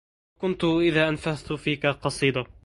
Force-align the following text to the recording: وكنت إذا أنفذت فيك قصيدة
وكنت 0.37 0.63
إذا 0.63 1.09
أنفذت 1.09 1.53
فيك 1.53 1.85
قصيدة 1.85 2.45